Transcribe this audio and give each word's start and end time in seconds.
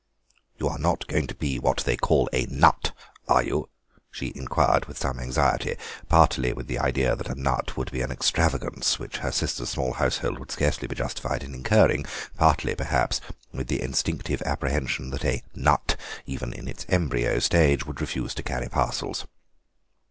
"You 0.57 0.67
are 0.67 0.79
not 0.79 1.05
going 1.05 1.27
to 1.27 1.35
be 1.35 1.59
what 1.59 1.83
they 1.85 1.95
call 1.95 2.27
a 2.33 2.47
Nut, 2.47 2.91
are 3.27 3.43
you?" 3.43 3.69
she 4.09 4.31
inquired 4.35 4.85
with 4.85 4.97
some 4.97 5.19
anxiety, 5.19 5.75
partly 6.09 6.53
with 6.53 6.65
the 6.65 6.79
idea 6.79 7.15
that 7.15 7.29
a 7.29 7.39
Nut 7.39 7.77
would 7.77 7.91
be 7.91 8.01
an 8.01 8.11
extravagance 8.11 8.97
which 8.97 9.17
her 9.17 9.31
sister's 9.31 9.69
small 9.69 9.93
household 9.93 10.39
would 10.39 10.49
scarcely 10.51 10.87
be 10.87 10.95
justified 10.95 11.43
in 11.43 11.53
incurring, 11.53 12.07
partly, 12.35 12.73
perhaps, 12.73 13.21
with 13.53 13.67
the 13.67 13.79
instinctive 13.83 14.41
apprehension 14.41 15.11
that 15.11 15.23
a 15.23 15.43
Nut, 15.53 15.95
even 16.25 16.51
in 16.51 16.67
its 16.67 16.87
embryo 16.89 17.37
stage, 17.37 17.85
would 17.85 18.01
refuse 18.01 18.33
to 18.33 18.41
carry 18.41 18.69
parcels. 18.69 19.27